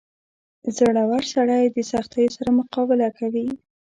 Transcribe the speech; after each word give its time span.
•زړور 0.75 1.23
سړی 1.33 1.63
د 1.75 1.77
سختیو 1.91 2.33
سره 2.35 2.49
مقابله 2.59 3.07
کوي. 3.19 3.47